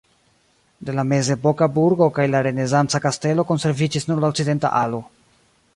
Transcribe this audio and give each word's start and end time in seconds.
De 0.87 0.95
la 0.99 1.03
mezepoka 1.09 1.67
burgo 1.75 2.07
kaj 2.15 2.25
la 2.31 2.41
renesanca 2.49 3.03
kastelo 3.05 3.47
konserviĝis 3.53 4.11
nur 4.13 4.25
la 4.25 4.35
okcidenta 4.35 4.75
alo. 4.83 5.05